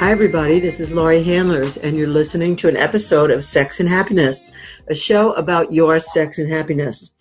[0.00, 0.60] Hi, everybody.
[0.60, 4.50] This is Laurie Handlers, and you're listening to an episode of Sex and Happiness,
[4.88, 7.18] a show about your sex and happiness.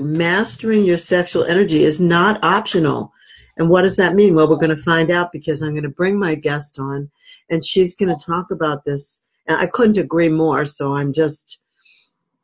[0.00, 3.12] Mastering your sexual energy is not optional.
[3.56, 4.34] And what does that mean?
[4.34, 7.12] Well, we're going to find out because I'm going to bring my guest on,
[7.48, 9.24] and she's going to talk about this.
[9.46, 11.62] And I couldn't agree more, so I'm just.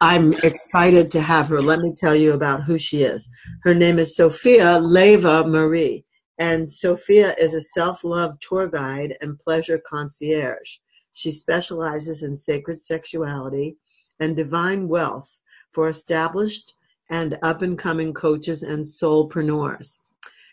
[0.01, 1.61] I'm excited to have her.
[1.61, 3.29] Let me tell you about who she is.
[3.65, 6.05] Her name is Sophia Leva Marie.
[6.39, 10.79] And Sophia is a self love tour guide and pleasure concierge.
[11.13, 13.77] She specializes in sacred sexuality
[14.19, 15.41] and divine wealth
[15.73, 16.75] for established
[17.11, 19.99] and up and coming coaches and soulpreneurs.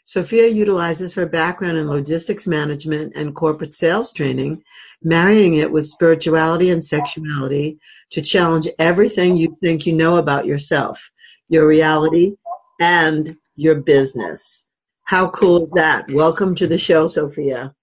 [0.06, 4.64] Sophia utilizes her background in logistics management and corporate sales training,
[5.04, 11.12] marrying it with spirituality and sexuality to challenge everything you think you know about yourself,
[11.48, 12.36] your reality,
[12.82, 14.69] and your business.
[15.10, 16.08] How cool is that?
[16.12, 17.74] Welcome to the show, Sophia.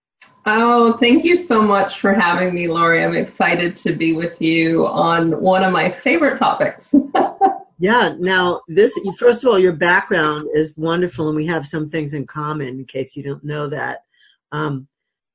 [0.46, 3.02] Oh, thank you so much for having me, Laurie.
[3.02, 6.94] I'm excited to be with you on one of my favorite topics.
[7.80, 8.14] yeah.
[8.20, 12.28] Now, this, first of all, your background is wonderful, and we have some things in
[12.28, 14.04] common in case you don't know that.
[14.52, 14.86] Um,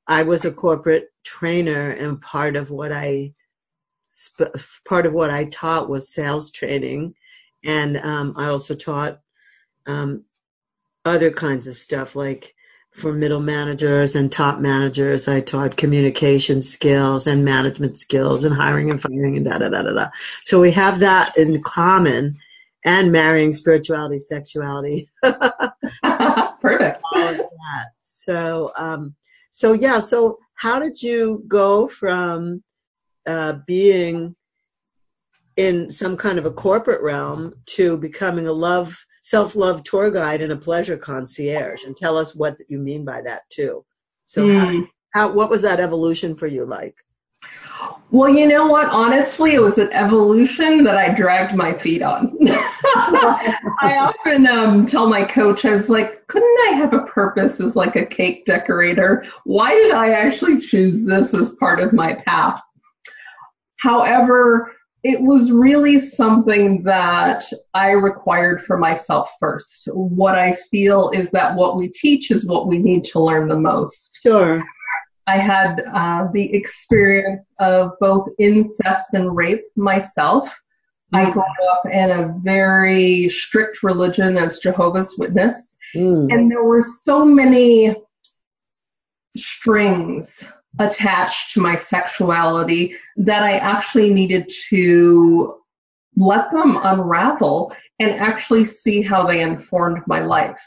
[0.07, 3.33] I was a corporate trainer, and part of what I
[4.87, 7.15] part of what I taught was sales training,
[7.65, 9.19] and um, I also taught
[9.87, 10.23] um,
[11.05, 12.55] other kinds of stuff like
[12.91, 15.27] for middle managers and top managers.
[15.27, 19.81] I taught communication skills and management skills and hiring and firing and da da da
[19.81, 20.09] da da.
[20.43, 22.37] So we have that in common
[22.83, 25.07] and marrying spirituality, sexuality.
[26.61, 27.03] Perfect.
[28.01, 29.15] So, um,
[29.51, 29.99] so yeah.
[29.99, 32.63] So how did you go from
[33.25, 34.35] uh, being
[35.57, 40.41] in some kind of a corporate realm to becoming a love self love tour guide
[40.41, 43.83] and a pleasure concierge, and tell us what you mean by that too.
[44.27, 44.85] So, mm.
[45.13, 46.95] how, how, what was that evolution for you like?
[48.11, 48.87] Well, you know what?
[48.87, 52.37] Honestly, it was an evolution that I dragged my feet on.
[52.43, 57.77] I often um, tell my coach, I was like, couldn't I have a purpose as
[57.77, 59.25] like a cake decorator?
[59.45, 62.61] Why did I actually choose this as part of my path?
[63.79, 69.89] However, it was really something that I required for myself first.
[69.93, 73.57] What I feel is that what we teach is what we need to learn the
[73.57, 74.19] most.
[74.23, 74.63] Sure.
[75.25, 80.47] I had uh, the experience of both incest and rape myself.
[81.13, 81.19] Mm.
[81.19, 86.31] I grew up in a very strict religion as Jehovah's Witness, mm.
[86.31, 87.95] and there were so many
[89.35, 90.45] strings
[90.79, 95.55] attached to my sexuality that I actually needed to
[96.15, 100.61] let them unravel and actually see how they informed my life.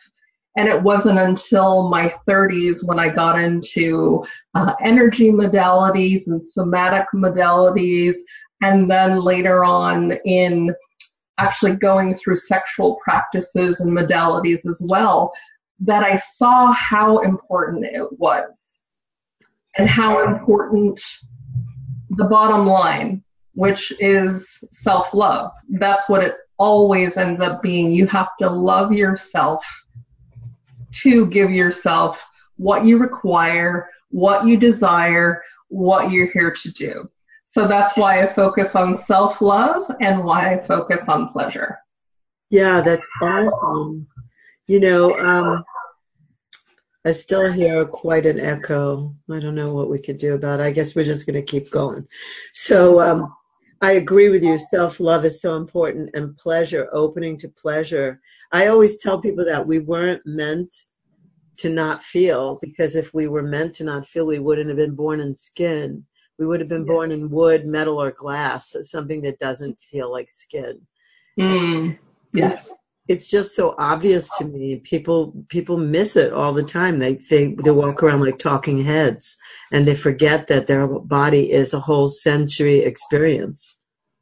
[0.56, 7.06] And it wasn't until my 30s when I got into uh, energy modalities and somatic
[7.12, 8.14] modalities,
[8.62, 10.72] and then later on in
[11.38, 15.32] actually going through sexual practices and modalities as well,
[15.80, 18.83] that I saw how important it was
[19.76, 21.00] and how important
[22.10, 23.22] the bottom line,
[23.54, 25.50] which is self love.
[25.68, 27.90] That's what it always ends up being.
[27.92, 29.64] You have to love yourself
[31.02, 32.24] to give yourself
[32.56, 37.10] what you require, what you desire, what you're here to do.
[37.46, 41.78] So that's why I focus on self love and why I focus on pleasure.
[42.50, 44.06] Yeah, that's awesome.
[44.66, 45.64] You know, um,
[47.06, 49.14] I still hear quite an echo.
[49.30, 50.62] I don't know what we could do about it.
[50.62, 52.06] I guess we're just going to keep going.
[52.54, 53.34] So um,
[53.82, 54.56] I agree with you.
[54.56, 58.20] Self love is so important and pleasure, opening to pleasure.
[58.52, 60.74] I always tell people that we weren't meant
[61.58, 64.94] to not feel because if we were meant to not feel, we wouldn't have been
[64.94, 66.06] born in skin.
[66.38, 70.30] We would have been born in wood, metal, or glass, something that doesn't feel like
[70.30, 70.80] skin.
[71.38, 71.98] Mm,
[72.32, 72.72] yes
[73.06, 74.76] it's just so obvious to me.
[74.76, 76.98] People people miss it all the time.
[76.98, 79.36] They they they walk around like talking heads,
[79.72, 83.80] and they forget that their body is a whole sensory experience.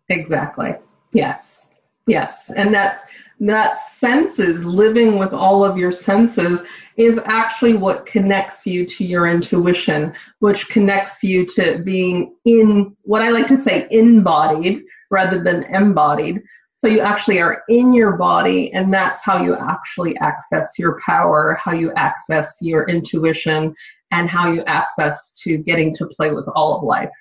[0.08, 0.74] Exactly.
[1.12, 1.70] Yes.
[2.06, 2.50] Yes.
[2.50, 3.02] And that
[3.40, 6.60] that senses, living with all of your senses,
[6.96, 13.22] is actually what connects you to your intuition, which connects you to being in what
[13.22, 16.42] I like to say embodied rather than embodied.
[16.82, 21.56] So you actually are in your body, and that's how you actually access your power,
[21.62, 23.72] how you access your intuition,
[24.10, 27.12] and how you access to getting to play with all of life.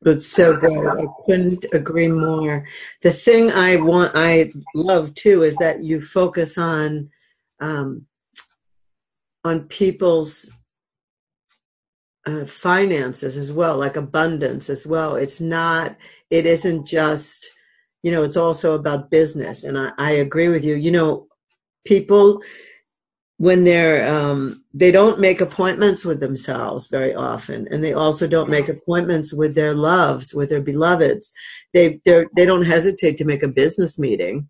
[0.00, 0.86] That's so good.
[0.86, 2.66] I couldn't agree more.
[3.02, 7.10] The thing I want, I love too, is that you focus on
[7.60, 8.06] um,
[9.44, 10.50] on people's
[12.24, 15.16] uh, finances as well, like abundance as well.
[15.16, 15.94] It's not.
[16.30, 17.50] It isn't just.
[18.08, 20.76] You know, it's also about business, and I, I agree with you.
[20.76, 21.26] You know,
[21.84, 22.40] people
[23.36, 27.68] when they're um, they don't make appointments with themselves very often.
[27.70, 31.34] And they also don't make appointments with their loved with their beloveds.
[31.74, 34.48] They they they don't hesitate to make a business meeting.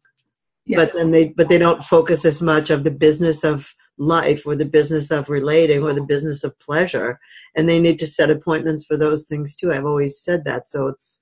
[0.65, 0.77] Yes.
[0.77, 4.55] but then they but they don't focus as much of the business of life or
[4.55, 7.19] the business of relating or the business of pleasure.
[7.57, 9.73] And they need to set appointments for those things too.
[9.73, 10.69] I've always said that.
[10.69, 11.21] So it's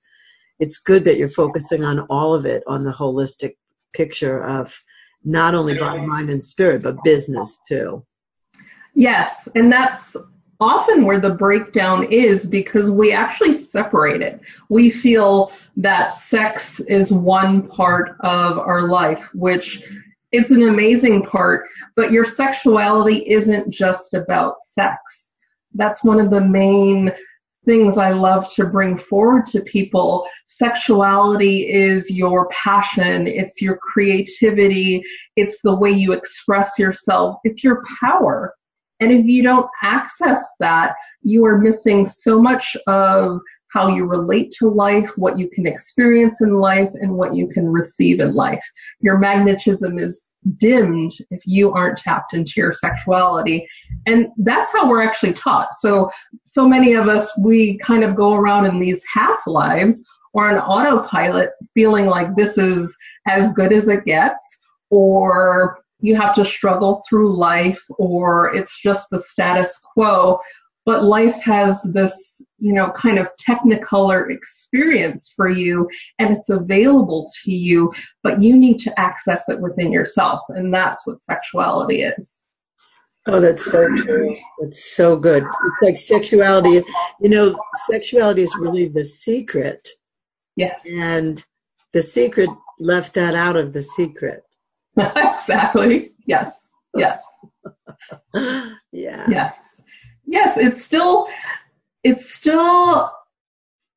[0.59, 3.55] it's good that you're focusing on all of it on the holistic
[3.93, 4.83] picture of
[5.23, 8.05] not only body, mind, and spirit, but business too.
[8.93, 10.15] Yes, and that's
[10.59, 14.41] often where the breakdown is because we actually separate it.
[14.69, 19.83] We feel that sex is one part of our life, which
[20.31, 25.37] it's an amazing part, but your sexuality isn't just about sex.
[25.73, 27.11] That's one of the main
[27.67, 30.27] things I love to bring forward to people.
[30.47, 35.03] Sexuality is your passion, it's your creativity,
[35.35, 38.55] it's the way you express yourself, it's your power.
[38.99, 44.51] And if you don't access that, you are missing so much of how you relate
[44.59, 48.63] to life, what you can experience in life, and what you can receive in life.
[49.01, 53.67] Your magnetism is dimmed if you aren't tapped into your sexuality.
[54.05, 55.73] And that's how we're actually taught.
[55.73, 56.09] So,
[56.45, 60.03] so many of us, we kind of go around in these half lives
[60.33, 62.95] or an autopilot feeling like this is
[63.27, 64.57] as good as it gets
[64.89, 70.39] or you have to struggle through life or it's just the status quo
[70.87, 75.85] but life has this, you know, kind of technicolor experience for you
[76.17, 77.93] and it's available to you,
[78.23, 80.39] but you need to access it within yourself.
[80.47, 82.45] And that's what sexuality is.
[83.25, 84.33] Oh, that's so true.
[84.61, 85.43] That's so good.
[85.43, 86.81] It's like sexuality,
[87.19, 87.59] you know,
[87.91, 89.85] sexuality is really the secret.
[90.55, 90.85] Yes.
[90.89, 91.43] And
[91.91, 92.49] the secret
[92.79, 94.41] left that out of the secret.
[94.97, 96.13] exactly.
[96.25, 96.57] Yes.
[96.95, 97.25] Yes.
[98.93, 99.25] yeah.
[99.27, 99.81] Yes
[100.27, 101.27] yes, it's still
[102.03, 103.11] it's still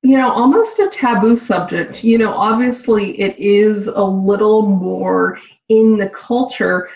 [0.03, 2.03] you know almost a taboo subject.
[2.03, 5.39] You know, obviously it is a little more
[5.69, 6.89] in the culture,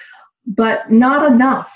[0.47, 1.71] but not enough.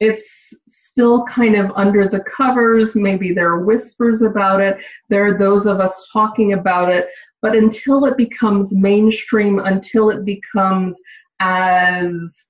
[0.00, 2.94] It's still kind of under the covers.
[2.94, 4.76] Maybe there are whispers about it.
[5.08, 7.08] There are those of us talking about it.
[7.40, 11.00] But until it becomes mainstream, until it becomes
[11.40, 12.48] as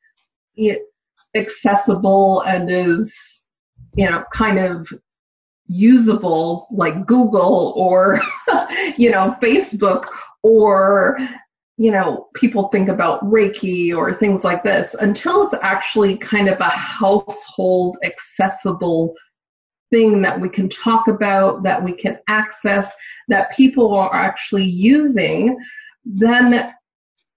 [1.35, 3.44] accessible and is
[3.97, 4.89] you know, kind of
[5.67, 8.21] usable like Google or,
[8.97, 10.07] you know, Facebook
[10.43, 11.19] or,
[11.77, 16.61] you know, people think about Reiki or things like this until it's actually kind of
[16.61, 19.15] a household accessible
[19.91, 22.95] thing that we can talk about, that we can access,
[23.29, 25.57] that people are actually using,
[26.05, 26.73] then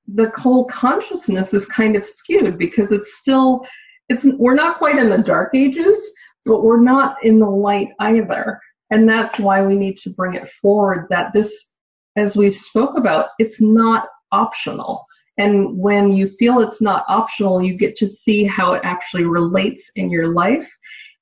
[0.07, 3.65] the whole consciousness is kind of skewed because it's still,
[4.09, 5.99] it's, we're not quite in the dark ages,
[6.47, 8.59] but we're not in the light either.
[8.89, 11.67] And that's why we need to bring it forward that this,
[12.15, 15.05] as we spoke about, it's not optional.
[15.37, 19.91] And when you feel it's not optional, you get to see how it actually relates
[19.95, 20.67] in your life.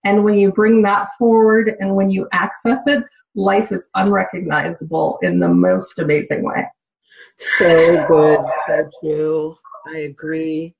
[0.05, 3.03] And when you bring that forward and when you access it,
[3.33, 6.65] life is unrecognizable in the most amazing way.
[7.39, 9.57] So good, so true.
[9.87, 10.75] I agree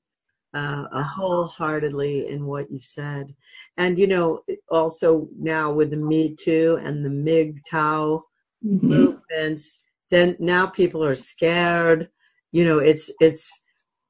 [0.56, 3.34] uh, wholeheartedly in what you've said.
[3.76, 8.22] And, you know, also now with the Me Too and the MGTOW
[8.64, 8.88] mm-hmm.
[8.88, 12.08] movements, then now people are scared.
[12.52, 13.62] You know, it's, it's,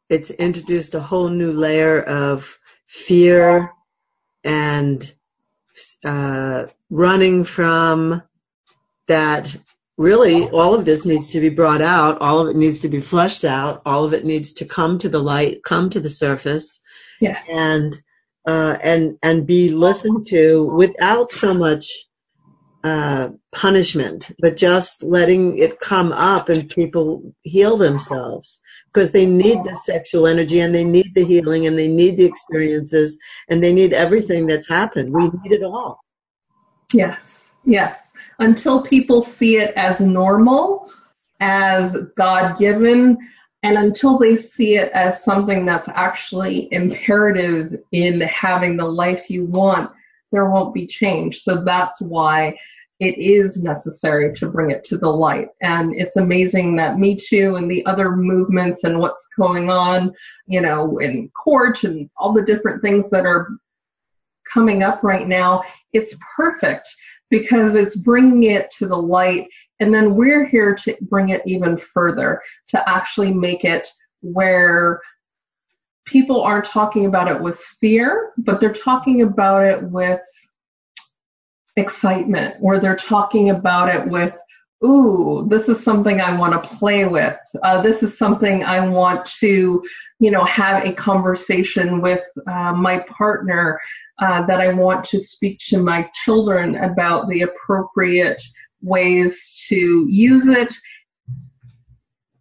[0.09, 3.73] it's introduced a whole new layer of fear
[4.45, 5.12] and
[6.05, 8.23] uh, running from
[9.09, 9.57] that
[9.97, 13.00] really all of this needs to be brought out all of it needs to be
[13.00, 16.81] flushed out all of it needs to come to the light come to the surface
[17.21, 18.03] yes and
[18.47, 22.07] uh, and and be listened to without so much
[22.87, 29.59] uh, punishment, but just letting it come up and people heal themselves because they need
[29.65, 33.73] the sexual energy and they need the healing and they need the experiences and they
[33.73, 35.12] need everything that's happened.
[35.12, 35.99] We need it all.
[36.93, 38.12] Yes, yes.
[38.38, 40.90] Until people see it as normal,
[41.40, 43.18] as God given,
[43.62, 49.44] and until they see it as something that's actually imperative in having the life you
[49.44, 49.90] want,
[50.32, 51.42] there won't be change.
[51.42, 52.56] So that's why
[53.00, 55.49] it is necessary to bring it to the light.
[55.61, 60.14] And it's amazing that Me Too and the other movements and what's going on,
[60.46, 63.49] you know, in court and all the different things that are
[64.50, 66.88] coming up right now, it's perfect
[67.30, 69.49] because it's bringing it to the light.
[69.80, 73.88] And then we're here to bring it even further to actually make it
[74.21, 75.00] where
[76.06, 80.21] people aren't talking about it with fear, but they're talking about it with
[81.76, 84.38] excitement, or they're talking about it with,
[84.85, 87.37] ooh, this is something I want to play with.
[87.62, 89.83] Uh, this is something I want to,
[90.18, 93.80] you know, have a conversation with uh, my partner
[94.18, 98.40] uh, that I want to speak to my children about the appropriate
[98.83, 100.75] ways to use it,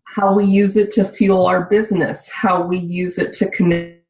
[0.04, 4.02] how we use it to fuel our business, how we use it to connect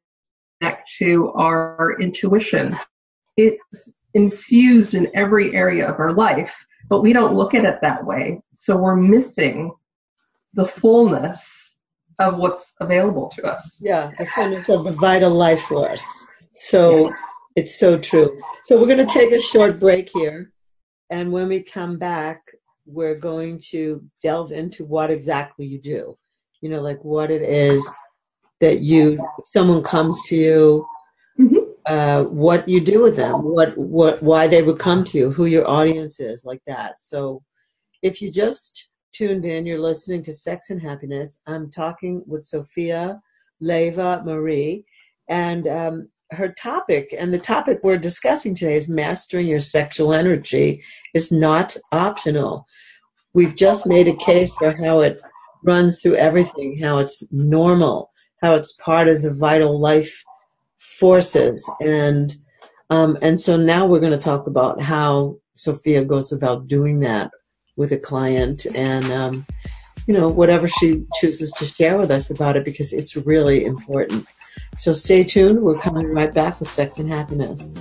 [0.98, 2.78] to our intuition.
[3.38, 6.54] It's infused in every area of our life,
[6.90, 8.42] but we don't look at it that way.
[8.54, 9.72] So we're missing
[10.54, 11.78] the fullness
[12.20, 13.80] of what's available to us.
[13.82, 16.06] Yeah, the fullness of the vital life force.
[16.56, 17.16] So yeah.
[17.56, 18.42] it's so true.
[18.64, 20.52] So we're going to take a short break here.
[21.10, 22.42] And when we come back,
[22.86, 26.18] we're going to delve into what exactly you do.
[26.62, 27.86] You know, like what it is
[28.60, 30.88] that you, someone comes to you.
[31.86, 35.46] Uh, what you do with them, what, what, why they would come to you, who
[35.46, 37.02] your audience is, like that.
[37.02, 37.44] So
[38.02, 41.42] if you just tuned in, you're listening to Sex and Happiness.
[41.48, 43.22] I'm talking with Sophia
[43.62, 44.86] Leva Marie,
[45.30, 50.84] and um, her topic and the topic we're discussing today is mastering your sexual energy
[51.14, 52.66] is not optional.
[53.34, 55.22] We've just made a case for how it
[55.64, 58.12] runs through everything, how it's normal,
[58.42, 60.24] how it's part of the vital life
[61.00, 62.36] forces, and
[62.90, 67.32] um, and so now we're going to talk about how Sophia goes about doing that
[67.76, 69.46] with a client, and um,
[70.08, 74.26] you know whatever she chooses to share with us about it because it's really important.
[74.78, 75.62] So stay tuned.
[75.62, 77.74] We're coming right back with Sex and Happiness.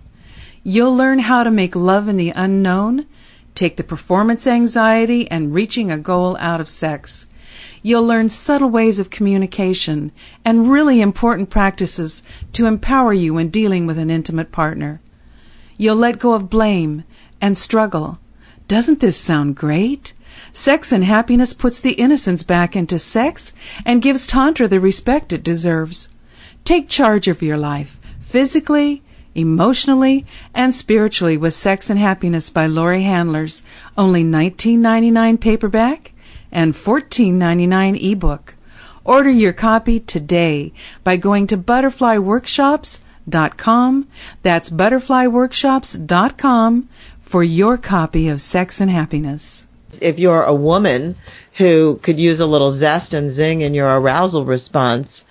[0.63, 3.07] You'll learn how to make love in the unknown,
[3.55, 7.27] take the performance anxiety and reaching a goal out of sex.
[7.81, 10.13] You'll learn subtle ways of communication
[10.45, 15.01] and really important practices to empower you when dealing with an intimate partner.
[15.81, 17.05] You'll let go of blame
[17.41, 18.19] and struggle.
[18.69, 20.13] Doesn't this sound great?
[20.53, 23.55] Sex and happiness puts the innocence back into sex
[23.87, 26.11] and gives Tantra the respect it deserves.
[26.67, 29.03] Take charge of your life, physically,
[29.35, 33.63] emotionally, and spiritually with Sex and Happiness by Laurie Handlers,
[33.97, 36.13] only $19.99 paperback
[36.53, 38.55] and $14.99 ebook.
[39.03, 43.07] Order your copy today by going to Butterfly butterflyworkshops.com.
[43.31, 46.89] That's butterflyworkshops.com
[47.21, 49.67] for your copy of Sex and Happiness
[50.01, 51.17] if you're a woman
[51.59, 55.23] who could use a little zest and zing in your arousal response,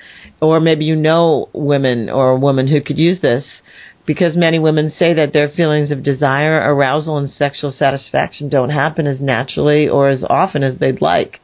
[0.41, 3.43] or maybe you know women or a woman who could use this
[4.05, 9.05] because many women say that their feelings of desire, arousal, and sexual satisfaction don't happen
[9.05, 11.39] as naturally or as often as they'd like.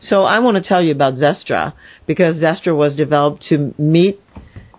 [0.00, 1.72] So I want to tell you about Zestra
[2.06, 4.20] because Zestra was developed to meet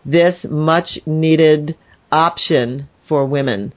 [0.06, 1.78] this much needed
[2.12, 3.74] option for women.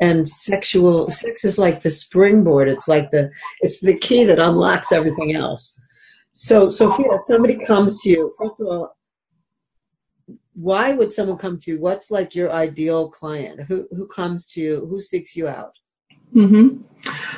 [0.00, 2.68] and sexual sex is like the springboard.
[2.68, 5.76] It's like the it's the key that unlocks everything else.
[6.34, 8.34] So, Sophia, somebody comes to you.
[8.38, 8.96] First of all,
[10.54, 11.80] why would someone come to you?
[11.80, 13.62] What's like your ideal client?
[13.66, 14.86] Who who comes to you?
[14.86, 15.72] Who seeks you out?
[16.34, 16.82] Mm-hmm.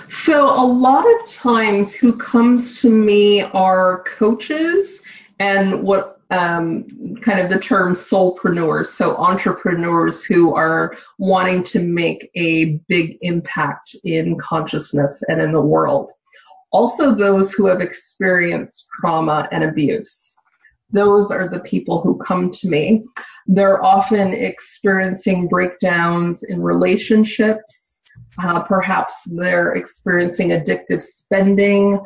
[0.09, 5.01] So, a lot of times, who comes to me are coaches
[5.39, 12.31] and what um, kind of the term soulpreneurs, so entrepreneurs who are wanting to make
[12.37, 16.13] a big impact in consciousness and in the world
[16.73, 20.37] also those who have experienced trauma and abuse.
[20.93, 23.05] Those are the people who come to me.
[23.47, 28.00] They're often experiencing breakdowns in relationships.
[28.43, 32.01] Uh, perhaps they're experiencing addictive spending.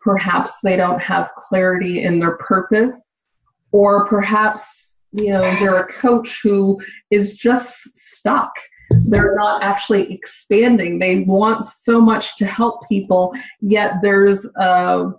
[0.00, 3.26] Perhaps they don't have clarity in their purpose.
[3.72, 8.52] Or perhaps, you know, they're a coach who is just stuck
[8.90, 10.98] they're not actually expanding.
[10.98, 15.12] They want so much to help people, yet there's a,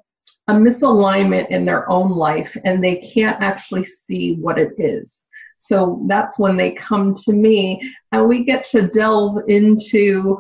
[0.48, 5.26] a misalignment in their own life and they can't actually see what it is.
[5.62, 7.82] So that's when they come to me
[8.14, 10.40] and we get to delve into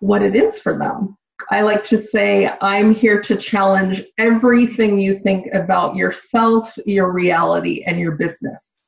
[0.00, 1.16] what it is for them.
[1.50, 7.84] I like to say, I'm here to challenge everything you think about yourself, your reality,
[7.86, 8.80] and your business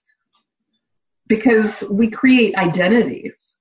[1.29, 3.59] because we create identities.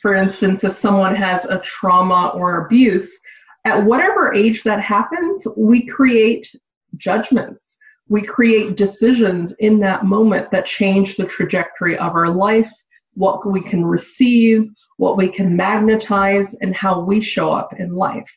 [0.00, 3.18] For instance, if someone has a trauma or abuse,
[3.64, 6.48] at whatever age that happens, we create
[6.96, 7.77] judgments.
[8.08, 12.72] We create decisions in that moment that change the trajectory of our life,
[13.14, 18.30] what we can receive, what we can magnetize, and how we show up in life.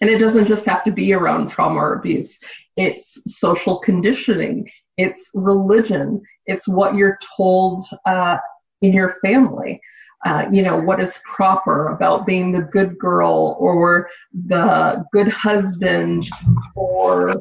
[0.00, 2.38] And it doesn't just have to be around trauma or abuse.
[2.76, 4.68] It's social conditioning.
[4.96, 6.22] It's religion.
[6.46, 8.38] It's what you're told uh,
[8.82, 9.80] in your family.
[10.26, 14.08] Uh, you know, what is proper about being the good girl or
[14.46, 16.28] the good husband
[16.74, 17.40] or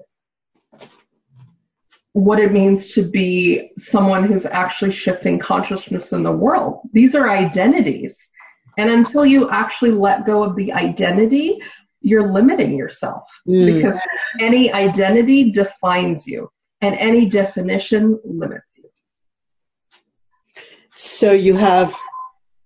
[2.17, 6.79] what it means to be someone who's actually shifting consciousness in the world.
[6.91, 8.17] These are identities.
[8.75, 11.59] And until you actually let go of the identity,
[12.01, 13.71] you're limiting yourself mm.
[13.71, 13.99] because
[14.39, 16.49] any identity defines you
[16.81, 18.89] and any definition limits you.
[20.95, 21.95] So you have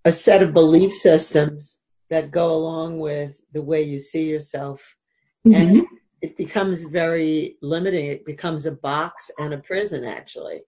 [0.06, 1.78] a set of belief systems
[2.10, 4.96] that go along with the way you see yourself.
[5.46, 5.62] Mm-hmm.
[5.62, 5.86] And
[6.22, 8.06] it becomes very limiting.
[8.06, 10.62] It becomes a box and a prison, actually.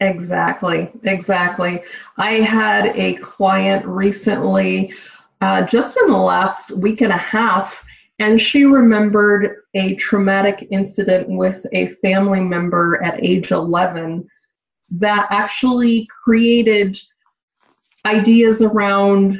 [0.00, 1.82] Exactly, exactly.
[2.16, 4.92] I had a client recently,
[5.40, 7.84] uh, just in the last week and a half,
[8.20, 14.28] and she remembered a traumatic incident with a family member at age 11
[14.90, 16.98] that actually created
[18.04, 19.38] ideas around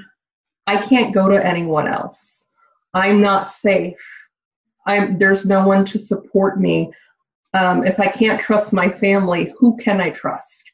[0.67, 2.51] I can't go to anyone else.
[2.93, 4.18] I'm not safe.
[4.89, 6.91] I'm, there's no one to support me.
[7.55, 10.71] Um, if I can't trust my family, who can I trust?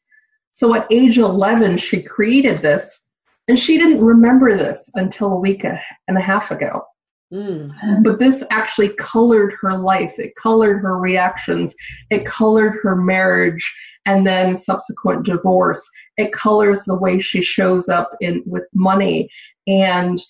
[0.53, 3.03] So at age 11, she created this,
[3.49, 6.85] and she didn't remember this until a week and a half ago.
[7.33, 8.03] Mm.
[8.05, 10.15] But this actually colored her life.
[10.19, 11.75] It colored her reactions.
[12.11, 13.75] It colored her marriage
[14.07, 15.85] and then subsequent divorce.
[16.17, 19.29] It colors the way she shows up in with money
[19.67, 20.21] and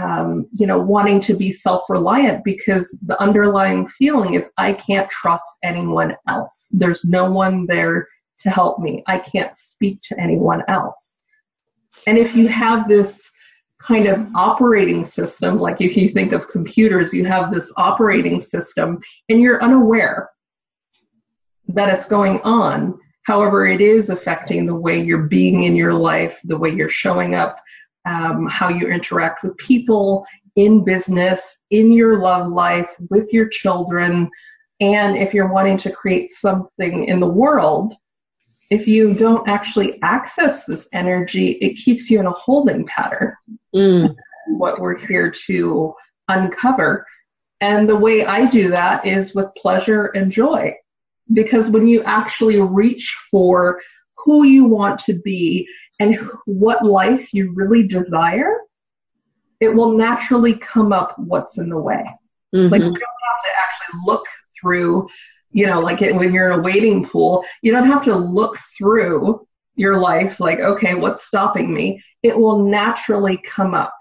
[0.00, 5.58] um, you know wanting to be self-reliant because the underlying feeling is I can't trust
[5.62, 6.68] anyone else.
[6.72, 8.08] There's no one there
[8.40, 9.02] to help me.
[9.06, 11.26] I can't speak to anyone else.
[12.06, 13.28] And if you have this
[13.80, 18.98] kind of operating system, like if you think of computers, you have this operating system
[19.28, 20.30] and you're unaware
[21.68, 22.98] that it's going on.
[23.24, 27.34] However, it is affecting the way you're being in your life, the way you're showing
[27.34, 27.60] up,
[28.06, 34.28] um, how you interact with people in business, in your love life, with your children.
[34.80, 37.94] And if you're wanting to create something in the world,
[38.70, 43.34] if you don't actually access this energy, it keeps you in a holding pattern.
[43.74, 44.14] Mm.
[44.48, 45.94] What we're here to
[46.28, 47.06] uncover.
[47.60, 50.74] And the way I do that is with pleasure and joy.
[51.32, 53.80] Because when you actually reach for
[54.28, 55.66] who you want to be
[56.00, 58.58] and what life you really desire,
[59.58, 62.04] it will naturally come up what's in the way.
[62.54, 62.70] Mm-hmm.
[62.70, 64.26] Like you don't have to actually look
[64.60, 65.08] through
[65.50, 68.58] you know, like it, when you're in a wading pool, you don't have to look
[68.76, 72.04] through your life like, okay, what's stopping me?
[72.22, 73.94] It will naturally come up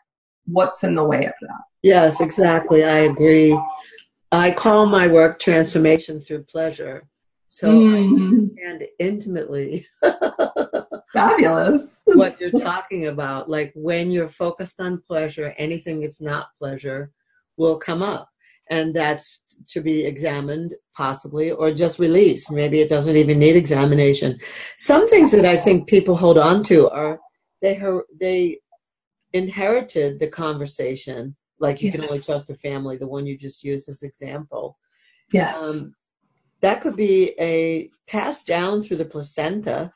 [0.46, 1.62] what's in the way of that.
[1.84, 2.84] Yes, exactly.
[2.84, 3.58] I agree.
[4.34, 7.08] I call my work transformation through pleasure.
[7.58, 7.96] So mm-hmm.
[7.96, 9.88] I understand intimately.
[11.12, 12.04] Fabulous.
[12.06, 13.50] what you're talking about.
[13.50, 17.12] Like when you're focused on pleasure, anything that's not pleasure
[17.58, 18.30] will come up
[18.70, 19.40] and that's
[19.70, 24.38] to be examined possibly or just released maybe it doesn't even need examination
[24.76, 27.18] some things that i think people hold on to are
[27.62, 27.82] they
[28.20, 28.60] they
[29.32, 31.96] inherited the conversation like you yes.
[31.96, 34.78] can only trust a family the one you just used as example
[35.32, 35.94] yes um,
[36.62, 39.94] that could be a passed down through the placenta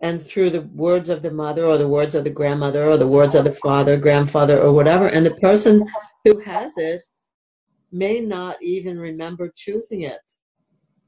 [0.00, 3.06] and through the words of the mother or the words of the grandmother or the
[3.06, 5.84] words of the father grandfather or whatever and the person
[6.24, 7.02] who has it
[7.90, 10.20] may not even remember choosing it.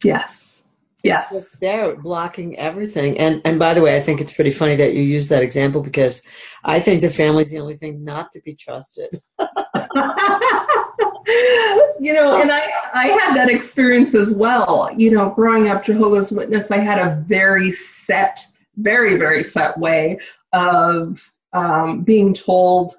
[0.03, 0.63] Yes.
[1.03, 1.27] Yes.
[1.31, 3.19] It's just there blocking everything.
[3.19, 5.83] And and by the way, I think it's pretty funny that you use that example
[5.83, 6.23] because
[6.63, 9.11] I think the family's the only thing not to be trusted.
[12.01, 14.91] you know, and I I had that experience as well.
[14.97, 18.45] You know, growing up Jehovah's Witness, I had a very set,
[18.77, 20.19] very, very set way
[20.53, 22.95] of um, being told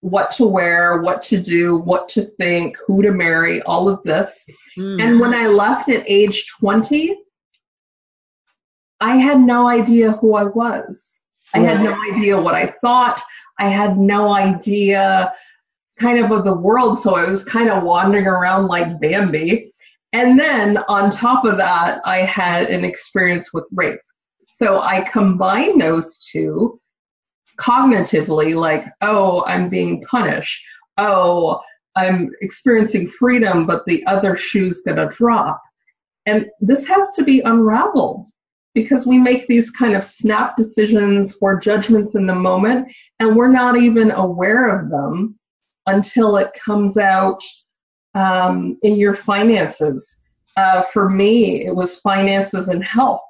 [0.00, 4.44] what to wear, what to do, what to think, who to marry, all of this.
[4.76, 5.02] Mm.
[5.02, 7.16] And when I left at age 20,
[9.00, 11.18] I had no idea who I was.
[11.54, 13.22] I had no idea what I thought.
[13.58, 15.32] I had no idea
[16.02, 16.98] kind of of the world.
[16.98, 19.72] So I was kind of wandering around like Bambi.
[20.12, 24.00] And then on top of that, I had an experience with rape.
[24.46, 26.78] So I combined those two
[27.58, 30.60] cognitively like, oh, I'm being punished.
[30.98, 31.60] Oh,
[31.94, 35.62] I'm experiencing freedom, but the other shoe's gonna drop.
[36.26, 38.28] And this has to be unraveled
[38.74, 42.88] because we make these kind of snap decisions or judgments in the moment
[43.20, 45.38] and we're not even aware of them
[45.86, 47.42] until it comes out
[48.14, 50.20] um, in your finances.
[50.56, 53.22] Uh, for me, it was finances and health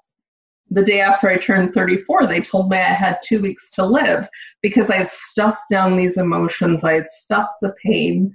[0.72, 4.28] the day after I turned 34, they told me I had two weeks to live
[4.62, 8.32] because I had stuffed down these emotions, I had stuffed the pain,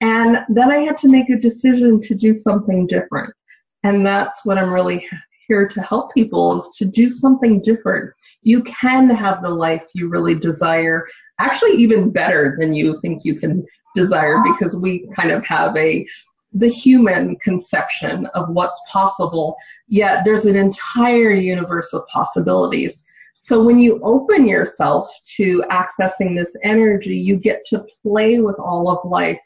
[0.00, 3.34] and then I had to make a decision to do something different.
[3.82, 5.06] And that's what I'm really
[5.50, 8.08] here to help people is to do something different.
[8.42, 11.08] You can have the life you really desire,
[11.40, 16.06] actually even better than you think you can desire because we kind of have a
[16.52, 19.56] the human conception of what's possible,
[19.88, 23.02] yet there's an entire universe of possibilities.
[23.34, 28.88] So when you open yourself to accessing this energy, you get to play with all
[28.88, 29.38] of life.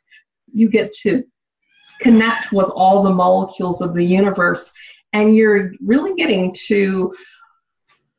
[0.53, 1.25] You get to
[2.01, 4.73] connect with all the molecules of the universe
[5.15, 7.15] and you're really getting to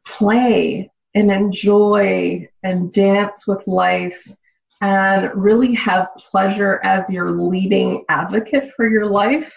[0.08, 4.27] play and enjoy and dance with life
[4.81, 9.53] and really have pleasure as your leading advocate for your life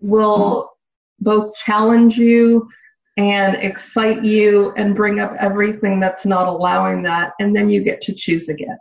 [0.00, 1.24] will mm-hmm.
[1.24, 2.68] both challenge you
[3.16, 7.32] and excite you and bring up everything that's not allowing that.
[7.40, 8.78] And then you get to choose again.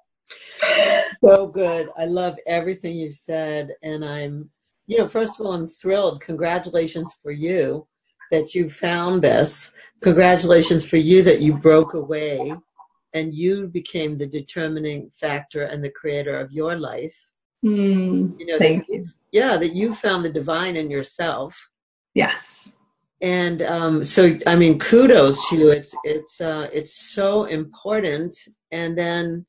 [1.23, 1.89] So good.
[1.97, 3.71] I love everything you've said.
[3.81, 4.49] And I'm,
[4.87, 6.21] you know, first of all, I'm thrilled.
[6.21, 7.85] Congratulations for you
[8.31, 9.71] that you found this.
[10.01, 12.53] Congratulations for you that you broke away
[13.13, 17.15] and you became the determining factor and the creator of your life.
[17.65, 19.05] Mm, you know, thank you.
[19.31, 21.69] Yeah, that you found the divine in yourself.
[22.13, 22.71] Yes.
[23.21, 25.69] And um, so, I mean, kudos to you.
[25.71, 28.37] It's it's uh, it's so important.
[28.71, 29.45] And then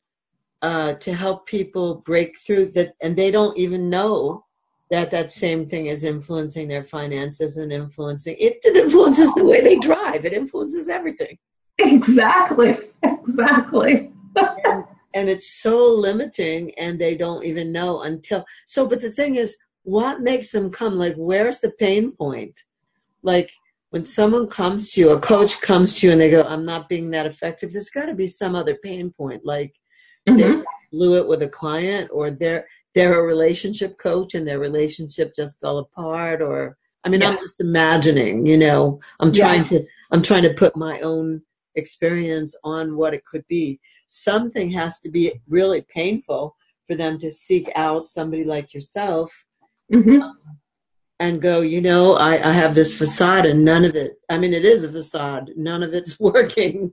[0.62, 4.44] uh, to help people break through that, and they don't even know
[4.90, 8.59] that that same thing is influencing their finances and influencing it.
[8.64, 10.24] It influences the way they drive.
[10.24, 11.38] It influences everything.
[11.79, 12.77] Exactly.
[13.03, 14.11] Exactly.
[14.37, 18.44] and, and it's so limiting, and they don't even know until.
[18.66, 20.98] So, but the thing is, what makes them come?
[20.98, 22.59] Like, where's the pain point?
[23.22, 23.51] Like
[23.90, 26.88] when someone comes to you, a coach comes to you and they go, I'm not
[26.88, 29.44] being that effective, there's got to be some other pain point.
[29.44, 29.74] Like
[30.29, 30.37] mm-hmm.
[30.37, 32.66] they blew it with a client or they're,
[32.98, 37.28] they're a relationship coach and their relationship just fell apart or, I mean, yeah.
[37.28, 39.78] I'm just imagining, you know, I'm trying yeah.
[39.78, 41.42] to, I'm trying to put my own
[41.76, 43.78] experience on what it could be.
[44.08, 46.56] Something has to be really painful
[46.88, 49.44] for them to seek out somebody like yourself
[49.92, 50.20] mm-hmm.
[50.20, 50.37] um,
[51.20, 54.52] and go, you know, I, I have this facade and none of it, I mean,
[54.52, 56.92] it is a facade, none of it's working.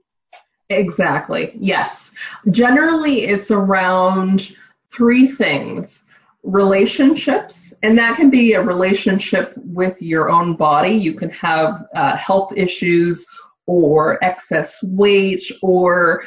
[0.69, 1.51] Exactly.
[1.55, 2.11] Yes.
[2.51, 4.55] Generally, it's around
[4.95, 6.03] three things
[6.43, 10.91] relationships, and that can be a relationship with your own body.
[10.91, 13.25] You can have uh, health issues
[13.65, 16.23] or excess weight, or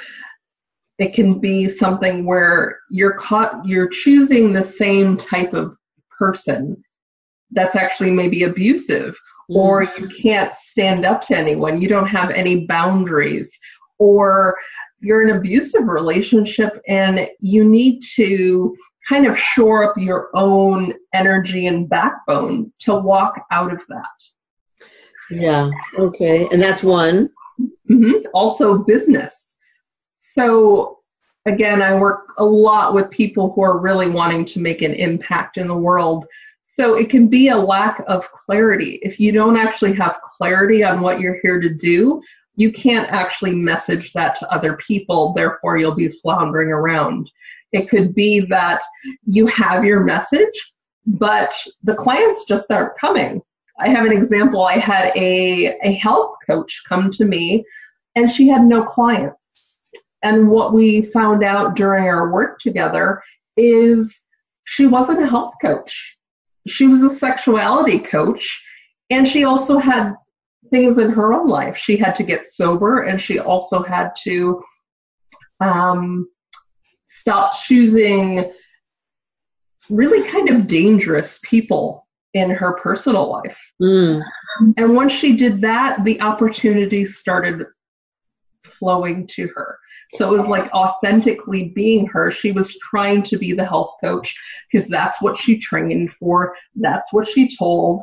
[0.99, 5.77] it can be something where you're caught, you're choosing the same type of
[6.19, 6.83] person
[7.53, 9.17] that's actually maybe abusive
[9.51, 9.57] mm.
[9.57, 13.57] or you can't stand up to anyone you don't have any boundaries
[13.99, 14.57] or
[15.01, 18.77] you're in an abusive relationship and you need to
[19.09, 24.87] kind of shore up your own energy and backbone to walk out of that
[25.31, 27.29] yeah okay and that's one
[27.91, 28.27] mm-hmm.
[28.35, 29.57] also business
[30.19, 30.99] so
[31.47, 35.57] again i work a lot with people who are really wanting to make an impact
[35.57, 36.27] in the world
[36.79, 39.01] so it can be a lack of clarity.
[39.03, 42.23] If you don't actually have clarity on what you're here to do,
[42.59, 47.31] you can't actually message that to other people, therefore you'll be floundering around.
[47.73, 48.83] It could be that
[49.25, 50.73] you have your message,
[51.07, 53.41] but the clients just aren't coming.
[53.79, 54.65] I have an example.
[54.65, 57.65] I had a, a health coach come to me
[58.17, 59.57] and she had no clients.
[60.23, 63.23] And what we found out during our work together
[63.57, 64.25] is
[64.65, 66.19] she wasn't a health coach
[66.69, 68.63] she was a sexuality coach
[69.11, 70.15] and she also had
[70.71, 71.77] things in her own life.
[71.77, 74.63] She had to get sober and she also had to
[75.61, 76.29] um,
[77.07, 78.53] stop choosing
[79.91, 83.59] really kind of dangerous people in her personal life.
[83.81, 84.23] Mm.
[84.77, 87.65] And once she did that, the opportunities started
[88.65, 89.79] flowing to her.
[90.15, 92.31] So it was like authentically being her.
[92.31, 94.35] She was trying to be the health coach
[94.71, 96.55] because that's what she trained for.
[96.77, 98.03] That's what she told.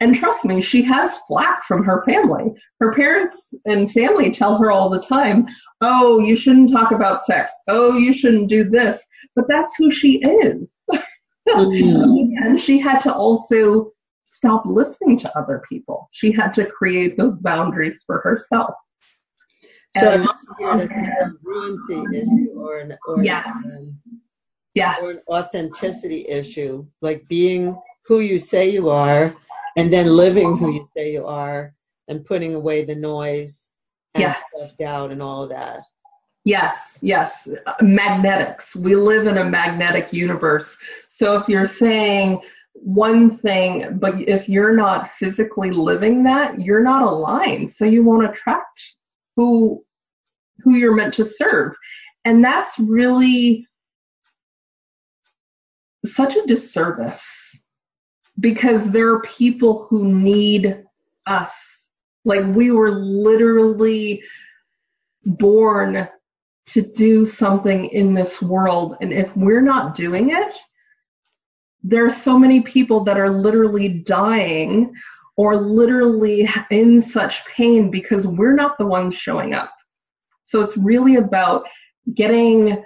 [0.00, 2.54] And trust me, she has flack from her family.
[2.80, 5.46] Her parents and family tell her all the time,
[5.82, 7.52] oh, you shouldn't talk about sex.
[7.68, 9.02] Oh, you shouldn't do this.
[9.36, 10.84] But that's who she is.
[11.46, 12.30] Mm.
[12.44, 13.92] and she had to also
[14.28, 16.08] stop listening to other people.
[16.12, 18.74] She had to create those boundaries for herself.
[19.98, 23.46] So it must be a congruency issue or an or yes.
[23.46, 24.00] Um,
[24.74, 25.02] yes.
[25.02, 29.34] or an authenticity issue, like being who you say you are
[29.76, 31.74] and then living who you say you are
[32.08, 33.70] and putting away the noise
[34.14, 34.42] and yes.
[34.56, 35.80] self-doubt and all of that.
[36.44, 37.48] Yes, yes.
[37.80, 38.74] Magnetics.
[38.74, 40.76] We live in a magnetic universe.
[41.08, 42.40] So if you're saying
[42.72, 47.72] one thing, but if you're not physically living that, you're not aligned.
[47.72, 48.80] So you won't attract
[49.36, 49.84] who
[50.62, 51.72] who you're meant to serve.
[52.24, 53.66] And that's really
[56.04, 57.66] such a disservice
[58.40, 60.82] because there are people who need
[61.26, 61.88] us.
[62.24, 64.22] Like we were literally
[65.24, 66.08] born
[66.66, 68.96] to do something in this world.
[69.00, 70.56] And if we're not doing it,
[71.82, 74.92] there are so many people that are literally dying
[75.36, 79.72] or literally in such pain because we're not the ones showing up.
[80.44, 81.64] So it's really about
[82.14, 82.84] getting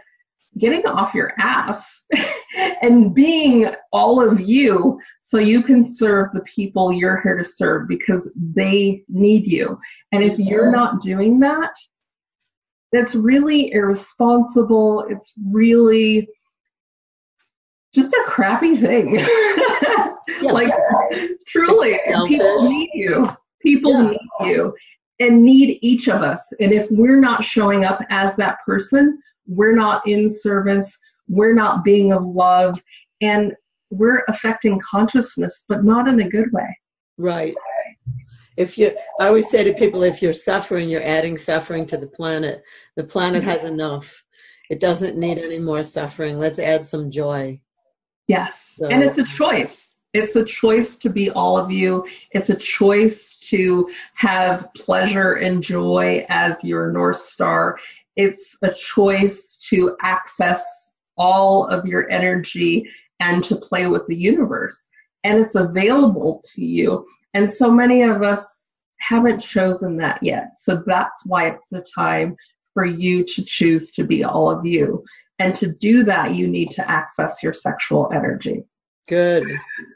[0.58, 2.02] getting off your ass
[2.82, 7.88] and being all of you so you can serve the people you're here to serve
[7.88, 9.78] because they need you.
[10.12, 11.72] And if you're not doing that,
[12.92, 15.06] that's really irresponsible.
[15.10, 16.28] It's really
[17.92, 19.16] just a crappy thing.
[19.18, 20.12] yeah.
[20.42, 20.72] Like
[21.46, 23.28] truly, people need you.
[23.60, 24.10] People yeah.
[24.10, 24.74] need you
[25.20, 26.52] and need each of us.
[26.60, 30.96] And if we're not showing up as that person, we're not in service,
[31.28, 32.78] we're not being of love,
[33.20, 33.52] and
[33.90, 36.76] we're affecting consciousness, but not in a good way.
[37.16, 37.54] Right.
[38.56, 42.06] If you, I always say to people, if you're suffering, you're adding suffering to the
[42.06, 42.62] planet.
[42.96, 44.24] The planet has enough.
[44.70, 46.38] It doesn't need any more suffering.
[46.38, 47.60] Let's add some joy.
[48.28, 48.76] Yes.
[48.78, 48.86] So.
[48.86, 49.96] And it's a choice.
[50.14, 52.06] It's a choice to be all of you.
[52.30, 57.78] It's a choice to have pleasure and joy as your North Star.
[58.16, 62.88] It's a choice to access all of your energy
[63.20, 64.88] and to play with the universe.
[65.24, 67.06] And it's available to you.
[67.34, 70.58] And so many of us haven't chosen that yet.
[70.58, 72.36] So that's why it's the time
[72.72, 75.04] for you to choose to be all of you.
[75.38, 78.64] And to do that, you need to access your sexual energy.
[79.08, 79.50] Good.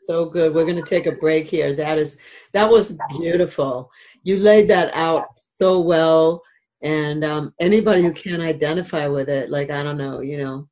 [0.06, 0.54] So good.
[0.54, 1.72] We're going to take a break here.
[1.72, 2.18] That is,
[2.52, 3.90] that was beautiful.
[4.22, 5.26] You laid that out
[5.58, 6.42] so well.
[6.82, 10.68] And um, anybody who can't identify with it, like, I don't know, you know,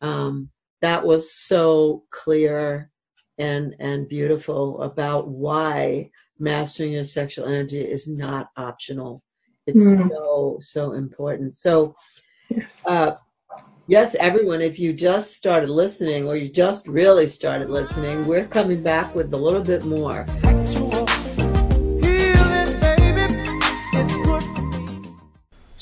[0.00, 0.48] um,
[0.80, 2.90] that was so clear
[3.38, 9.22] and and beautiful about why mastering your sexual energy is not optional.
[9.66, 10.08] It's mm.
[10.08, 11.54] so so important.
[11.54, 11.94] So,
[12.86, 13.12] uh,
[13.86, 18.82] yes, everyone, if you just started listening or you just really started listening, we're coming
[18.82, 20.26] back with a little bit more.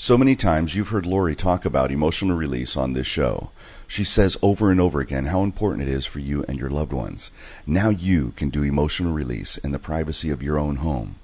[0.03, 3.51] So many times you've heard Laurie talk about emotional release on this show.
[3.87, 6.95] She says over and over again how important it is for you and your loved
[6.95, 7.31] ones.
[7.67, 11.17] Now you can do emotional release in the privacy of your own home.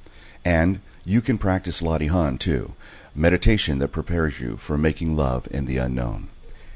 [0.45, 2.75] And you can practice Latihan too,
[3.15, 6.29] meditation that prepares you for making love in the unknown.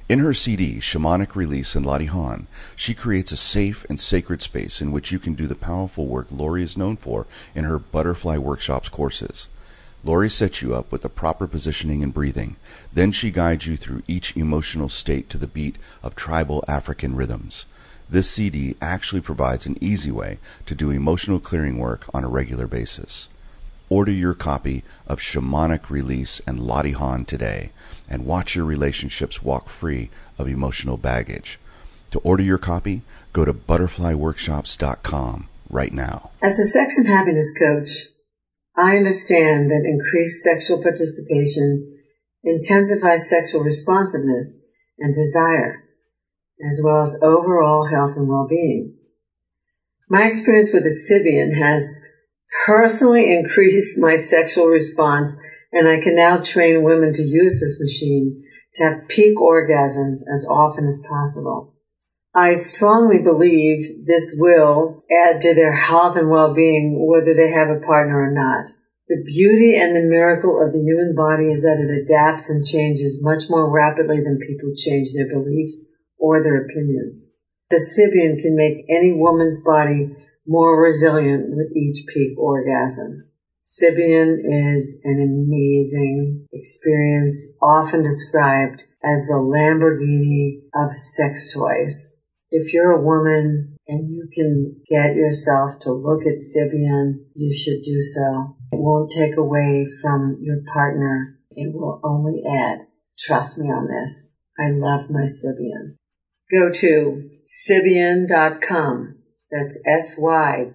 [0.09, 4.91] In her CD, Shamanic Release and Latihan, she creates a safe and sacred space in
[4.91, 8.89] which you can do the powerful work Laurie is known for in her Butterfly Workshops
[8.89, 9.49] courses.
[10.03, 12.57] Laurie sets you up with the proper positioning and breathing.
[12.93, 17.67] Then she guides you through each emotional state to the beat of tribal African rhythms.
[18.09, 22.67] This CD actually provides an easy way to do emotional clearing work on a regular
[22.67, 23.29] basis.
[23.89, 27.71] Order your copy of Shamanic Release and Latihan today
[28.09, 31.59] and watch your relationships walk free of emotional baggage.
[32.13, 36.31] To order your copy, go to butterflyworkshops.com right now.
[36.43, 38.10] As a sex and happiness coach,
[38.77, 41.99] I understand that increased sexual participation
[42.43, 44.63] intensifies sexual responsiveness
[44.99, 45.85] and desire,
[46.65, 48.97] as well as overall health and well-being.
[50.09, 52.03] My experience with the Sybian has
[52.67, 55.37] personally increased my sexual response,
[55.73, 60.47] and I can now train women to use this machine to have peak orgasms as
[60.49, 61.75] often as possible.
[62.35, 67.81] I strongly believe this will add to their health and well-being whether they have a
[67.81, 68.67] partner or not.
[69.09, 73.21] The beauty and the miracle of the human body is that it adapts and changes
[73.21, 77.33] much more rapidly than people change their beliefs or their opinions.
[77.71, 80.15] The Sybian can make any woman's body
[80.47, 83.29] more resilient with each peak orgasm.
[83.65, 92.20] Sybian is an amazing experience, often described as the Lamborghini of sex toys.
[92.53, 97.83] If you're a woman and you can get yourself to look at Sybian, you should
[97.85, 98.57] do so.
[98.73, 101.39] It won't take away from your partner.
[101.53, 102.89] It will only add.
[103.19, 104.39] Trust me on this.
[104.59, 105.97] I love my Sybian.
[106.51, 109.19] Go to Sybian.com.
[109.51, 110.73] That's S-Y-B-I-A-N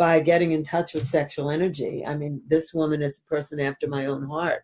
[0.00, 2.06] by getting in touch with sexual energy.
[2.06, 4.62] I mean, this woman is a person after my own heart.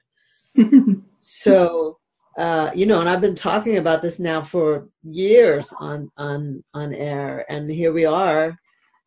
[1.19, 1.99] So,
[2.39, 6.93] uh, you know, and I've been talking about this now for years on on on
[6.95, 8.57] air, and here we are.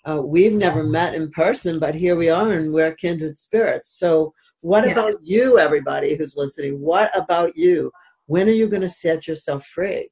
[0.09, 3.89] Uh, we've never met in person, but here we are, and we're kindred spirits.
[3.99, 4.93] So, what Yeah.
[4.93, 6.81] about you, everybody who's listening?
[6.81, 7.91] What about you?
[8.25, 10.09] When are you going to set yourself free?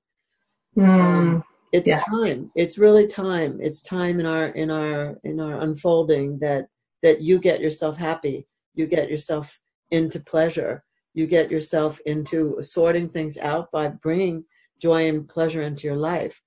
[0.78, 1.99] Mm, It's Yeah.
[1.99, 2.51] time.
[2.55, 3.59] It's really time.
[3.61, 6.68] It's time in our in our in our unfolding that
[7.03, 8.47] that you get yourself happy.
[8.74, 9.59] You get yourself
[9.91, 10.84] into pleasure.
[11.13, 14.45] You get yourself into sorting things out by bringing
[14.80, 16.41] joy and pleasure into your life.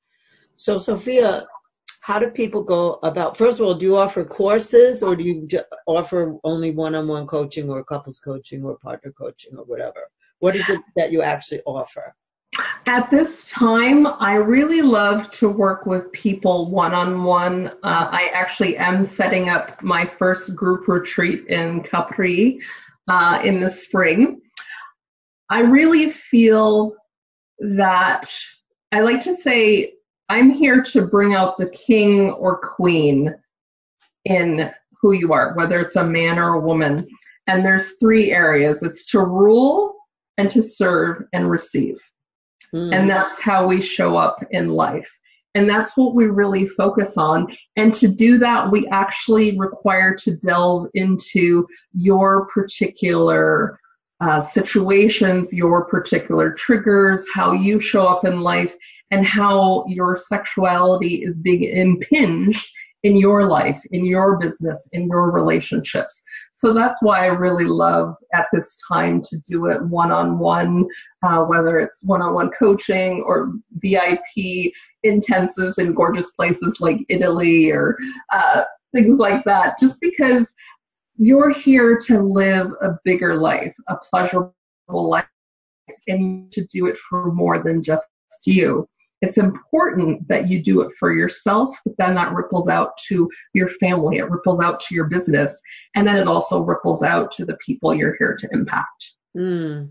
[0.56, 1.46] So, Sophia,
[2.02, 3.36] how do people go about?
[3.36, 5.48] First of all, do you offer courses or do you
[5.86, 10.08] offer only one-on-one coaching or couples coaching or partner coaching or whatever?
[10.38, 12.14] What is it that you actually offer?
[12.86, 17.72] At this time, I really love to work with people one on one.
[17.84, 22.60] I actually am setting up my first group retreat in Capri
[23.08, 24.40] uh, in the spring.
[25.50, 26.94] I really feel
[27.60, 28.32] that
[28.92, 29.92] I like to say
[30.28, 33.34] I'm here to bring out the king or queen
[34.24, 34.70] in
[35.00, 37.08] who you are, whether it's a man or a woman.
[37.46, 39.94] And there's three areas it's to rule
[40.38, 42.00] and to serve and receive.
[42.74, 42.94] Mm.
[42.94, 45.10] And that's how we show up in life.
[45.54, 47.48] And that's what we really focus on.
[47.76, 53.80] And to do that, we actually require to delve into your particular
[54.20, 58.76] uh, situations, your particular triggers, how you show up in life,
[59.10, 62.64] and how your sexuality is being impinged
[63.02, 66.22] in your life, in your business, in your relationships.
[66.52, 70.86] So that's why I really love at this time to do it one on one,
[71.22, 74.72] whether it's one on one coaching or VIP
[75.04, 77.96] intensives in gorgeous places like Italy or
[78.32, 80.52] uh, things like that, just because
[81.16, 85.26] you're here to live a bigger life, a pleasurable life,
[86.08, 88.08] and to do it for more than just
[88.44, 88.86] you.
[89.20, 93.68] It's important that you do it for yourself, but then that ripples out to your
[93.68, 95.60] family, it ripples out to your business,
[95.94, 99.12] and then it also ripples out to the people you're here to impact.
[99.36, 99.90] Mm.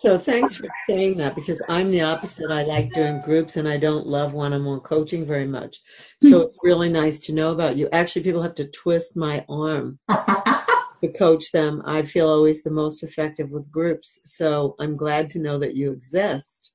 [0.00, 2.50] So thanks for saying that because I'm the opposite.
[2.50, 5.76] I like doing groups and I don't love one-on-one coaching very much.
[6.22, 7.86] So it's really nice to know about you.
[7.92, 11.82] Actually, people have to twist my arm to coach them.
[11.84, 14.20] I feel always the most effective with groups.
[14.24, 16.72] So I'm glad to know that you exist.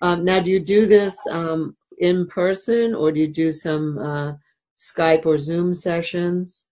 [0.00, 4.32] Um, now, do you do this um, in person or do you do some uh,
[4.78, 6.64] Skype or Zoom sessions?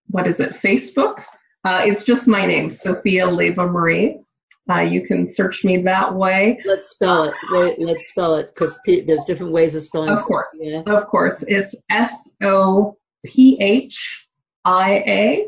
[0.09, 0.53] what is it?
[0.53, 1.23] Facebook.
[1.67, 4.21] Uh, it's just my name, Sophia Leva Marie.
[4.69, 6.61] Uh, you can search me that way.
[6.63, 7.33] Let's spell it.
[7.51, 10.11] Wait, let's spell it because there's different ways of spelling.
[10.11, 10.47] Of course.
[10.61, 10.83] Yeah.
[10.87, 11.43] Of course.
[11.45, 14.27] It's S O P H
[14.63, 15.47] I A.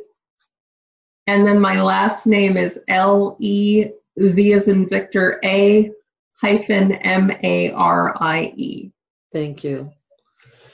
[1.27, 3.85] And then my last name is L E
[4.17, 5.89] V as in Victor A
[6.33, 8.91] hyphen M A R I E.
[9.31, 9.93] Thank you.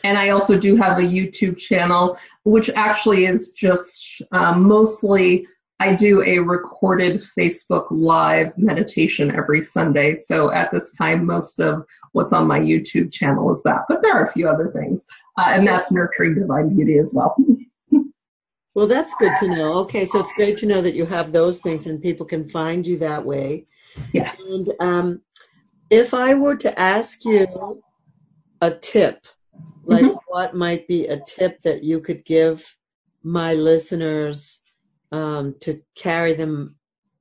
[0.06, 5.48] And I also do have a YouTube channel, which actually is just um, mostly
[5.80, 10.16] I do a recorded Facebook live meditation every Sunday.
[10.18, 14.14] So at this time, most of what's on my YouTube channel is that, but there
[14.14, 15.08] are a few other things,
[15.40, 17.36] uh, and that's nurturing divine beauty as well.
[18.76, 19.74] well, that's good to know.
[19.80, 22.86] Okay, so it's great to know that you have those things and people can find
[22.86, 23.66] you that way.
[24.14, 24.40] Yes.
[24.40, 25.22] And um,
[25.90, 27.82] if I were to ask you
[28.62, 29.26] a tip,
[29.84, 30.18] like mm-hmm.
[30.28, 32.76] what might be a tip that you could give
[33.24, 34.62] my listeners?
[35.16, 36.76] um, to carry them,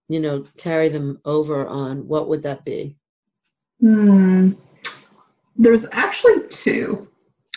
[0.08, 2.96] you know, carry them over on, what would that be?
[3.80, 4.52] Hmm.
[5.56, 7.08] There's actually two.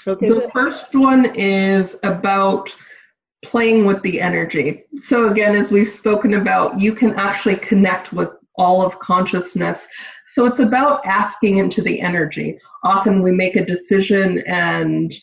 [0.06, 0.30] Okay.
[0.30, 2.74] The first one is about
[3.44, 4.84] playing with the energy.
[5.02, 9.88] So again, as we've spoken about, you can actually connect with all of consciousness.
[10.30, 12.60] So it's about asking into the energy.
[12.84, 15.14] Often we make a decision and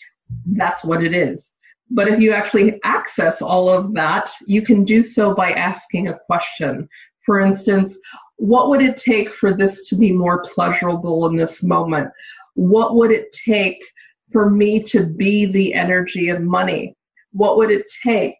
[0.53, 1.53] that's what it is.
[1.91, 6.19] But if you actually access all of that, you can do so by asking a
[6.27, 6.89] question.
[7.27, 7.97] For instance,
[8.37, 12.11] what would it take for this to be more pleasurable in this moment?
[12.55, 13.83] What would it take
[14.33, 16.97] for me to be the energy of money?
[17.33, 18.39] What would it take?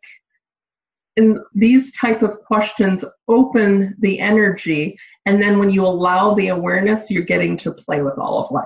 [1.17, 7.11] And these type of questions open the energy, and then when you allow the awareness,
[7.11, 8.65] you're getting to play with all of life.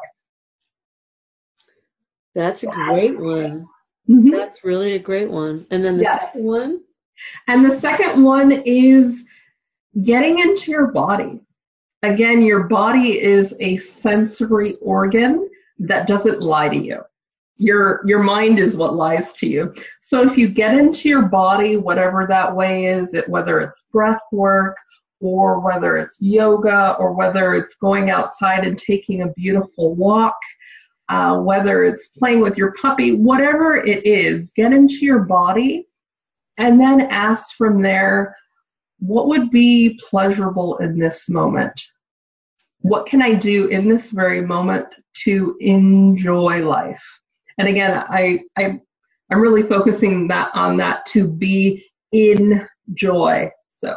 [2.34, 3.68] That's a great one.
[4.08, 4.30] Mm-hmm.
[4.30, 5.66] That's really a great one.
[5.70, 6.32] And then the yes.
[6.32, 6.80] second one?
[7.48, 9.26] And the second one is
[10.02, 11.40] getting into your body.
[12.02, 17.02] Again, your body is a sensory organ that doesn't lie to you.
[17.58, 19.74] Your your mind is what lies to you.
[20.00, 24.22] So if you get into your body, whatever that way is, it, whether it's breath
[24.32, 24.76] work
[25.20, 30.36] or whether it's yoga or whether it's going outside and taking a beautiful walk,
[31.08, 35.86] uh, whether it's playing with your puppy, whatever it is, get into your body
[36.58, 38.36] and then ask from there,
[38.98, 41.80] what would be pleasurable in this moment?
[42.80, 44.86] What can I do in this very moment
[45.24, 47.02] to enjoy life?
[47.58, 48.80] And again, I, I
[49.30, 53.50] I'm really focusing that on that to be in joy.
[53.70, 53.96] So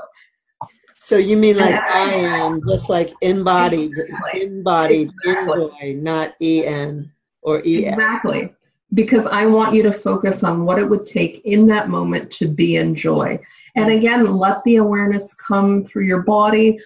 [0.99, 4.43] so you mean like I am, just like embodied, exactly.
[4.43, 5.63] embodied, exactly.
[5.63, 7.85] enjoy, not en or en.
[7.85, 8.53] Exactly,
[8.93, 12.47] because I want you to focus on what it would take in that moment to
[12.47, 13.39] be in joy.
[13.75, 16.79] And again, let the awareness come through your body,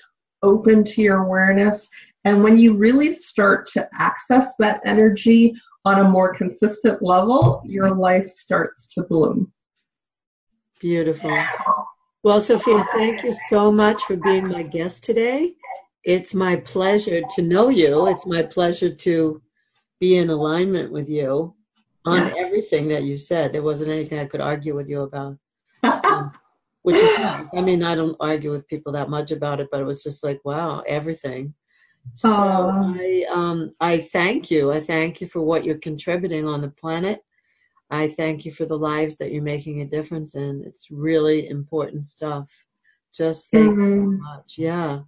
[0.43, 1.89] open to your awareness.
[2.23, 5.55] And when you really start to access that energy
[5.85, 9.53] on a more consistent level, your life starts to bloom.
[10.79, 11.31] Beautiful.
[12.23, 15.53] Well, Sophia, thank you so much for being my guest today.
[16.03, 18.07] It's my pleasure to know you.
[18.07, 19.41] It's my pleasure to
[19.99, 21.55] be in alignment with you
[22.05, 23.53] on everything that you said.
[23.53, 25.37] There wasn't anything I could argue with you about,
[25.83, 26.31] um,
[26.81, 27.53] which is nice.
[27.53, 30.23] I mean, I don't argue with people that much about it, but it was just
[30.23, 31.53] like, wow, everything.
[32.13, 34.71] So I, um, I thank you.
[34.71, 37.21] I thank you for what you're contributing on the planet.
[37.89, 40.63] I thank you for the lives that you're making a difference in.
[40.65, 42.49] It's really important stuff.
[43.13, 43.81] Just thank mm-hmm.
[43.81, 44.23] you so mm-hmm.
[44.23, 44.55] much.
[44.57, 44.99] Yeah.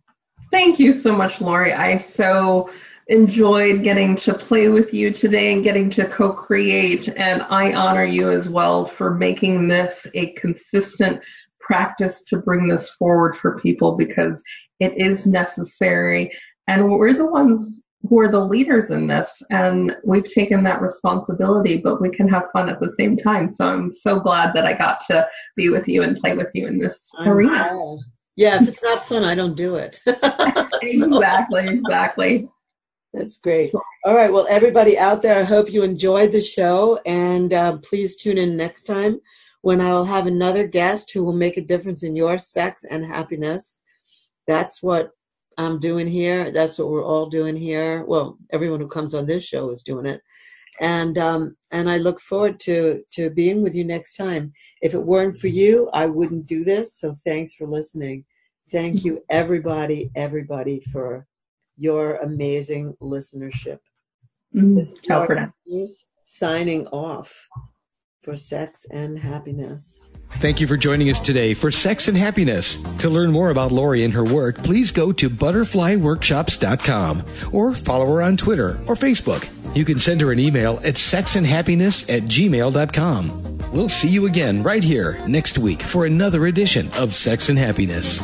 [0.52, 1.74] Thank you so much, Laurie.
[1.74, 2.70] I so
[3.08, 7.08] enjoyed getting to play with you today and getting to co create.
[7.10, 11.22] And I honor you as well for making this a consistent
[11.60, 14.44] practice to bring this forward for people because
[14.80, 16.32] it is necessary.
[16.68, 21.78] And we're the ones who are the leaders in this and we've taken that responsibility
[21.78, 23.48] but we can have fun at the same time.
[23.50, 26.68] So i'm so glad that i got to be with you and play with you
[26.68, 27.70] in this I'm arena.
[27.74, 28.00] glad.
[28.36, 30.02] yeah if it's not fun i don't do it.
[30.84, 32.48] Exactly exactly.
[33.14, 33.74] that's great.
[34.06, 38.16] All right well everybody out there i hope you enjoyed the show and uh, please
[38.16, 39.20] tune in next time
[39.62, 43.04] when i will have another guest who will make a difference in your sex and
[43.04, 43.82] happiness.
[44.46, 45.12] That's what
[45.58, 46.52] I'm doing here.
[46.52, 48.04] That's what we're all doing here.
[48.06, 50.22] Well, everyone who comes on this show is doing it.
[50.80, 54.54] And um, and I look forward to to being with you next time.
[54.82, 56.96] If it weren't for you, I wouldn't do this.
[56.96, 58.26] So thanks for listening.
[58.72, 61.26] Thank you, everybody, everybody, for
[61.78, 63.80] your amazing listenership.
[64.54, 65.86] Mm-hmm.
[66.24, 67.48] Signing off
[68.28, 70.12] for sex and happiness.
[70.32, 72.84] Thank you for joining us today for Sex and Happiness.
[72.98, 77.24] To learn more about Laurie and her work, please go to butterflyworkshops.com
[77.54, 79.50] or follow her on Twitter or Facebook.
[79.74, 83.72] You can send her an email at sexandhappiness at gmail.com.
[83.72, 88.22] We'll see you again right here next week for another edition of Sex and Happiness.